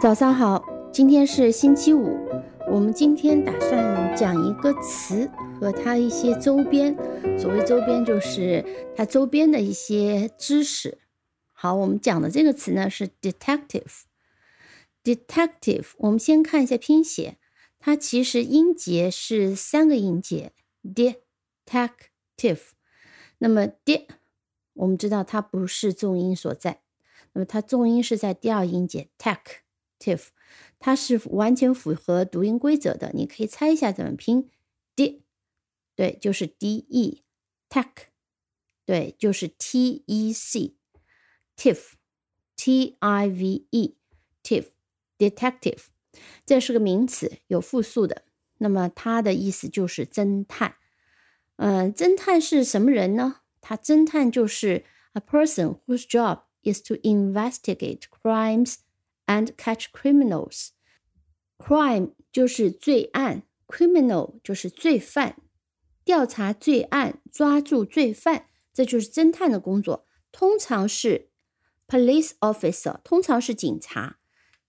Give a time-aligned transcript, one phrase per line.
[0.00, 2.16] 早上好，今天是星期五。
[2.70, 5.28] 我们今天打算讲一个词
[5.58, 6.94] 和它一些周边。
[7.36, 8.64] 所谓周边，就是
[8.94, 10.98] 它周边的一些知识。
[11.52, 14.02] 好，我们讲的这个词呢是 detective。
[15.02, 17.36] detective，我们先看一下拼写，
[17.80, 20.52] 它其实音节是三个音节
[20.84, 22.60] ，detective。
[23.38, 24.06] 那么 d，
[24.74, 26.82] 我们知道它不是重音所在，
[27.32, 29.38] 那么它重音是在第二音节 tech。
[29.99, 30.27] tive，
[30.79, 33.11] 它是完全符合读音规则的。
[33.13, 34.49] 你可以猜一下怎么拼？
[34.95, 35.23] d，
[35.95, 37.89] 对，就是 d e，tech，
[38.85, 45.85] 对，就是 t e c，tif，t i v e，tif，detective，
[46.45, 48.25] 这是个名词，有复数的。
[48.59, 50.75] 那么它的意思就是侦探。
[51.57, 53.41] 嗯，侦探是什么人呢？
[53.61, 58.77] 他侦探就是 a person whose job is to investigate crimes。
[59.28, 60.70] and catch criminals.
[61.58, 65.36] Crime 就是罪案，criminal 就是罪犯，
[66.04, 70.06] 调查罪案，抓住罪犯，这就是侦探的工作。
[70.32, 71.30] 通常是
[71.86, 74.18] police officer，通常是警察，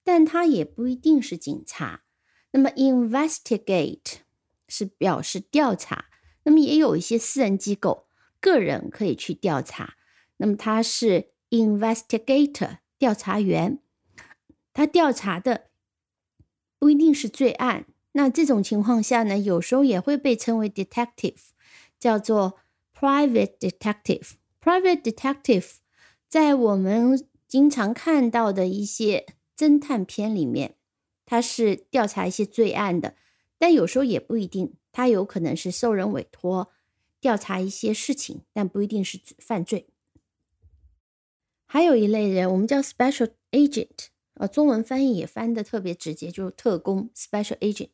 [0.03, 2.03] 但他也不一定是警察。
[2.52, 4.21] 那么 investigate
[4.67, 6.05] 是表示调查，
[6.43, 8.07] 那么也有一些私人机构、
[8.41, 9.95] 个人可以去调查，
[10.37, 13.81] 那么他是 investigator 调查员。
[14.80, 15.72] 他调查的
[16.77, 21.36] 不一定是罪案，那这种情况下呢，有时候也会被称为 detective，
[21.99, 22.59] 叫做
[22.97, 24.36] private detective。
[24.61, 25.69] private detective
[26.30, 29.25] 在我们经常看到的一些
[29.58, 30.75] 侦探片里面，
[31.25, 33.17] 他是调查一些罪案的，
[33.58, 36.71] 但有时候也不一定，他有可能是受人委托
[37.20, 39.89] 调查一些事情，但不一定是犯罪。
[41.65, 44.08] 还有一类人，我们叫 special agent。
[44.39, 47.89] 呃，中文翻译也翻的特别直接，就是特工 （special agent）。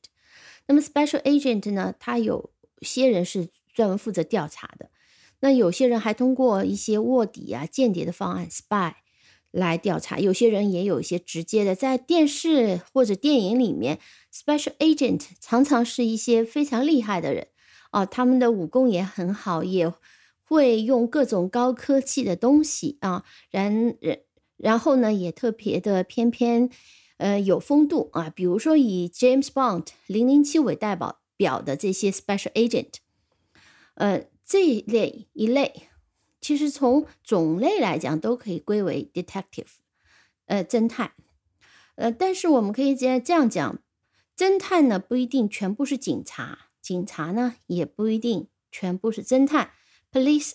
[0.67, 2.51] 那么 special agent 呢，他有
[2.81, 4.91] 些人是专门负责调查的，
[5.39, 8.93] 那有些人还通过一些卧底啊、间谍的方案 （spy）
[9.49, 10.19] 来调查。
[10.19, 13.99] 有些人也有一些直接的，在电视或者电影里面
[14.31, 17.47] ，special agent 常常是一些非常厉害的人
[17.89, 19.91] 啊，他们的武功也很好，也
[20.43, 24.21] 会用各种高科技的东西啊，然人。
[24.57, 26.69] 然后呢，也特别的偏偏，
[27.17, 28.29] 呃，有风度啊。
[28.29, 32.93] 比如说以 James Bond 零零七为代表表的这些 Special Agent，
[33.95, 35.89] 呃，这一类一类，
[36.39, 39.67] 其实从种类来讲都可以归为 Detective，
[40.45, 41.11] 呃，侦探。
[41.95, 43.79] 呃，但是我们可以这样这样讲，
[44.37, 49.71] 侦探呢不一定全部是警察，警察呢也不一定全部是侦探。
[50.11, 50.53] Police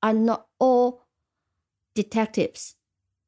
[0.00, 1.00] are not all
[1.94, 2.72] detectives.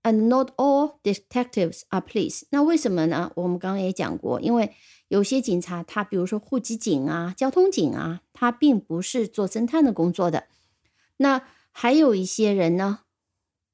[0.06, 2.42] And not all detectives are police。
[2.50, 3.32] 那为什么呢？
[3.37, 4.70] 我们刚刚也讲过，因为
[5.09, 10.44] 有些警察，他比如说户籍警啊、交通警啊，他并不是做侦探的工作的。
[11.16, 11.41] 那
[11.72, 13.00] 还有一些人呢，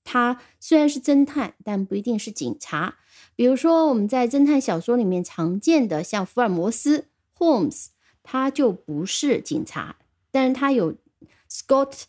[0.05, 2.99] 他虽然是侦探，但不一定是警察。
[3.35, 7.89] 比如说我们在侦探小说里面常见的，像福尔摩斯 （Holmes），
[8.23, 9.97] 他就不是警察，
[10.31, 10.95] 但是他有
[11.51, 12.03] Scott。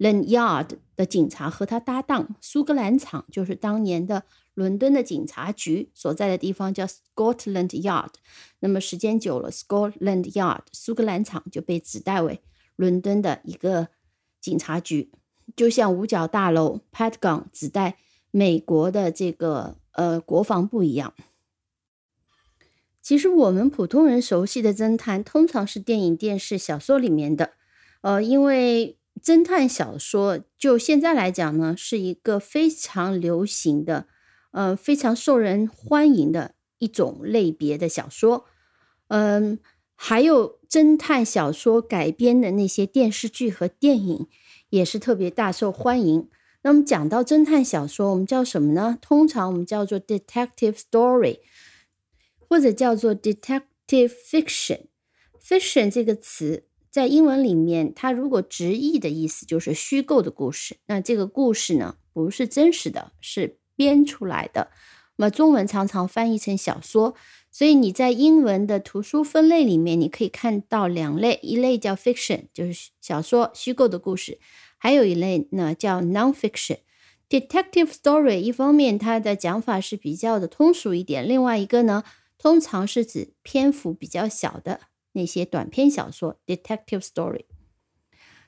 [0.00, 4.22] Land Yard 的警察和他搭档，苏格兰场就是当年的
[4.54, 8.12] 伦敦的警察局所在的地方，叫 Scotland Yard。
[8.60, 12.40] 那么时间久了，Scotland Yard 苏格兰场就被指代为
[12.76, 13.88] 伦敦的一个
[14.40, 15.12] 警察局，
[15.54, 17.98] 就像五角大楼 Pentagon 指代
[18.30, 21.12] 美国的这个呃国防部一样。
[23.02, 27.52] 其实我们普通人熟悉的侦探，通常是电影、电视、小说里面的，
[28.00, 28.96] 呃，因为。
[29.22, 34.06] 侦探小说就现在来讲呢，是一个非常流行的，
[34.52, 38.46] 呃，非常受人欢迎的一种类别的小说。
[39.08, 39.58] 嗯，
[39.94, 44.28] 还有侦探小说改编的那些电视剧和电影
[44.70, 46.28] 也是特别大受欢迎。
[46.62, 48.98] 那么讲到侦探小说，我们叫什么呢？
[49.00, 51.40] 通常我们叫做 detective story，
[52.38, 54.86] 或者叫做 detective fiction。
[55.42, 56.64] fiction 这个词。
[56.90, 60.76] 在英文里面，它如果直译的意思就是虚构的故事。
[60.86, 64.70] 那这个故事呢，不是真实的，是编出来的。
[65.16, 67.14] 那么中文常常翻译成小说。
[67.52, 74.38] 所以你在英文的图书分类里面，你可以看到两类：一类叫 fiction，就是小说虚构的故事；
[74.78, 76.78] 还有一类呢叫 nonfiction。
[77.28, 82.04] detective story 一方面它的讲法是比较的通俗一点，另外一个呢，
[82.38, 84.80] 通常是指篇幅比较小的。
[85.12, 87.44] 那些短篇小说，detective story，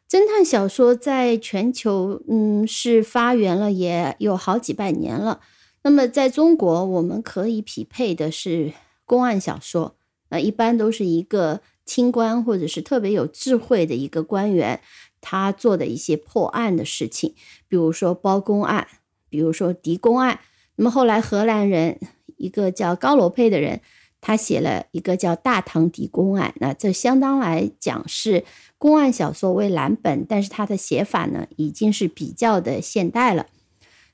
[0.08, 5.40] 侦探小说在全球，嗯，是发源了也有好几百年了。
[5.82, 8.72] 那么在中国，我们可以匹配的是
[9.04, 9.96] 公案小说，
[10.28, 14.80] 那一般都是一个清官或者是特别有智慧的一个官员，
[15.20, 17.34] 他做的一些破案的事情，
[17.66, 18.86] 比如说包公案，
[19.28, 20.38] 比如说狄公案。
[20.76, 21.98] 那么后来荷兰人
[22.36, 23.80] 一个叫高罗佩的人，
[24.22, 28.44] 他写了一个叫《大唐狄公案》，那这相当来讲是
[28.78, 33.48] 公案小说为蓝本，但是他的写法呢已经是比较的现代了。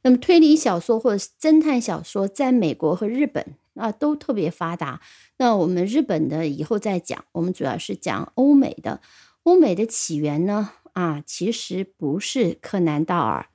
[0.02, 5.00] 那么推理小说或者是侦探小说，在美国和日本啊都特别发达。
[5.36, 9.00] 那我们日本的以后再讲，我们主要是讲欧美的。
[9.42, 13.46] 欧美的起源呢啊，其实不是柯南道尔。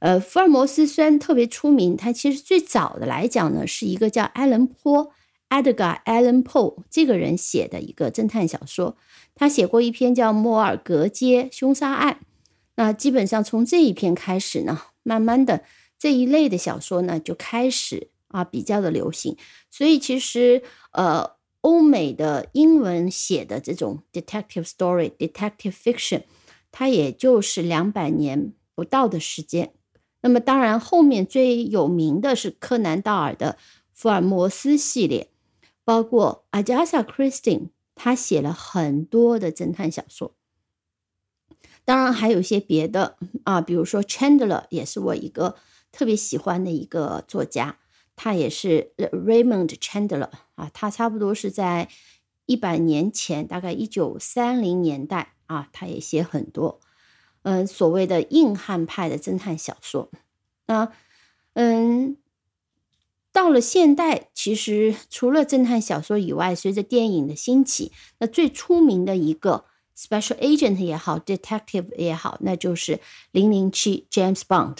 [0.00, 5.10] 呃，福尔摩斯虽然特别出名，他其实最早的来讲呢，是一个叫埃伦坡
[5.48, 8.96] （Edgar Allan Poe） 这个人写的一个侦探小说。
[9.34, 12.20] 他写过一篇叫《莫尔格街凶杀案》。
[12.76, 15.64] 那基本上从这一篇开始呢，慢慢的
[15.98, 19.36] 这一类的小说呢就开始啊比较的流行。
[19.70, 20.62] 所以其实
[20.92, 26.22] 呃，欧美的英文写的这种 detective story、detective fiction，
[26.70, 29.72] 它也就是两百年不到的时间。
[30.22, 33.56] 那么，当然，后面最有名的是柯南道尔的
[33.92, 35.28] 福尔摩斯系列，
[35.86, 40.34] 包括阿加莎·克里斯汀，他写了很多的侦探小说。
[41.84, 45.54] 当然，还有一些别的啊，比如说 Chandler 也是我一个
[45.92, 47.78] 特别喜欢的一个作家，
[48.16, 51.88] 他也是 Raymond Chandler 啊，他差不多是在
[52.46, 56.80] 一百年前，大概一九三零年代啊，他也写很多。
[57.42, 60.10] 嗯，所谓的硬汉派的侦探小说，
[60.66, 60.92] 啊，
[61.54, 62.16] 嗯，
[63.36, 72.98] 到了现代，其实除了侦探小说以外，随着电影的兴起，那最出名的一个 special agent 也好，detective 也好，那就是
[73.32, 74.78] 零零七 James Bond。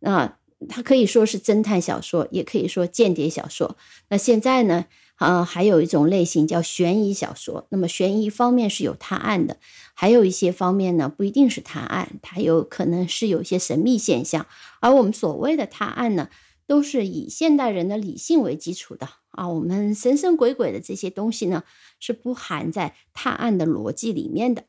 [0.00, 0.36] 那
[0.68, 3.78] 它可以说是侦探小说，也可以说间谍小说。
[4.10, 4.84] 那现在呢？
[5.14, 7.66] 啊，还有一种类型叫悬疑小说。
[7.70, 9.56] 那么悬疑方面是有探案的，
[9.94, 14.44] 还有一些方面呢不一定是探案，它有可能是有一些神秘现象。
[14.80, 16.28] 而我们所谓的探案呢，
[16.66, 19.48] 都是以现代人的理性为基础的啊。
[19.48, 21.64] 我们神神鬼鬼的这些东西呢，
[21.98, 24.64] 是不含在探案的逻辑里面的。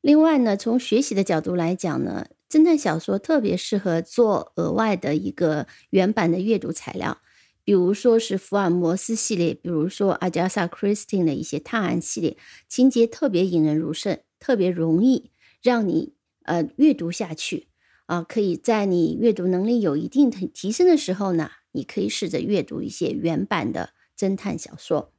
[0.00, 7.18] 另外呢，从学习的角度来讲呢，侦探小说特别适合做额外的一个原版的阅读材料。
[7.64, 12.36] 比如说是福尔摩斯系列，比如说阿加莎·克里斯汀的一些探案系列，
[12.68, 17.66] 情节特别引人入胜，特别容易让你呃阅读下去
[18.06, 18.22] 啊。
[18.22, 25.12] 可以在你阅读能力有一定的提升的时候呢，你可以试着阅读一些原版的侦探小说。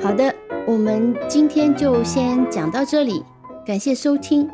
[0.00, 0.34] 好的，
[0.66, 3.22] 我们今天就先讲到这里，
[3.64, 4.48] 感谢收听，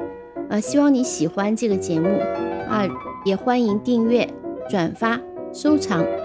[0.49, 2.09] 啊，希望你喜欢这个节目
[2.69, 2.87] 啊，
[3.25, 4.33] 也欢迎订阅、
[4.69, 5.21] 转发、
[5.53, 6.19] 收藏。